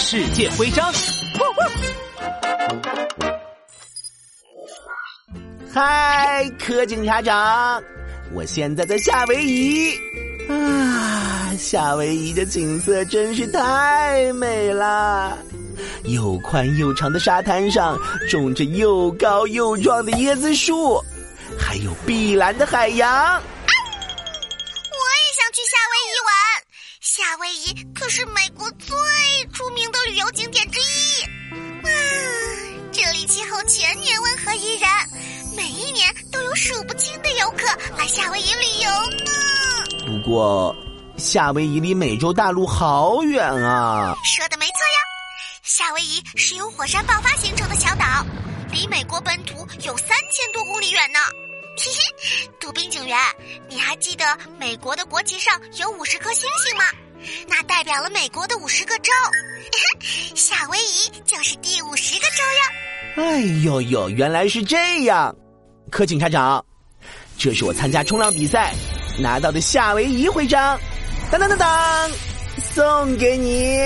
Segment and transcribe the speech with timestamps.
[0.00, 0.90] 世界徽章。
[5.72, 7.80] 嗨，柯警察长，
[8.32, 9.92] 我现在在夏威夷
[10.48, 15.38] 啊，夏威夷的景色真是太美了。
[16.04, 17.98] 又宽又长的沙滩上
[18.28, 20.98] 种着又高又壮的椰子树，
[21.58, 23.08] 还有碧蓝的海洋。
[23.14, 26.32] 啊、我也想去夏威夷玩，
[27.00, 28.96] 夏威夷可是美国最
[33.66, 34.88] 全年温和宜人。
[35.56, 37.66] 每一年都有数不清的游客
[37.98, 38.90] 来夏威夷旅游
[39.24, 39.30] 呢。
[40.06, 40.74] 不过，
[41.16, 44.14] 夏威夷离美洲大陆好远啊！
[44.24, 44.98] 说的没错呀，
[45.62, 48.24] 夏威夷是由火山爆发形成的小岛，
[48.70, 51.18] 离美国本土有三千多公里远呢。
[51.76, 53.18] 嘿嘿，杜宾警员，
[53.68, 56.84] 你还记得美国的国旗上有五十颗星星吗？
[57.48, 59.12] 那代表了美国的五十个州，
[60.34, 62.89] 夏威夷就是第五十个州呀。
[63.16, 65.34] 哎呦呦，原来是这样！
[65.90, 66.64] 柯警察长，
[67.36, 68.72] 这是我参加冲浪比赛
[69.18, 70.78] 拿到的夏威夷徽章，
[71.30, 72.10] 当当当当，
[72.58, 73.76] 送给你。